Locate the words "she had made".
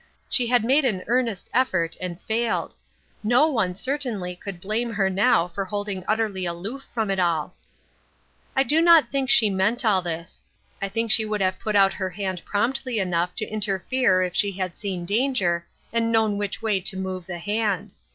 0.31-0.83